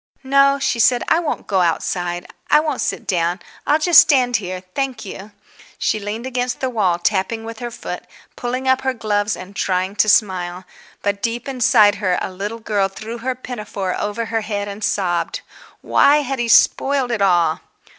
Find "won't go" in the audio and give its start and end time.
1.19-1.61